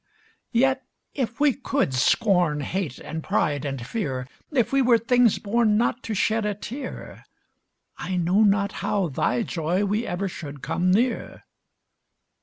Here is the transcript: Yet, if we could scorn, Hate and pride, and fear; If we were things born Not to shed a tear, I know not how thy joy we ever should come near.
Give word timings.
Yet, 0.51 0.83
if 1.13 1.39
we 1.39 1.53
could 1.53 1.93
scorn, 1.93 2.61
Hate 2.61 2.97
and 2.97 3.23
pride, 3.23 3.63
and 3.65 3.85
fear; 3.85 4.27
If 4.51 4.73
we 4.73 4.81
were 4.81 4.97
things 4.97 5.37
born 5.37 5.77
Not 5.77 6.01
to 6.01 6.15
shed 6.15 6.43
a 6.43 6.55
tear, 6.55 7.23
I 7.99 8.17
know 8.17 8.41
not 8.41 8.71
how 8.81 9.09
thy 9.09 9.43
joy 9.43 9.85
we 9.85 10.07
ever 10.07 10.27
should 10.27 10.63
come 10.63 10.89
near. 10.89 11.43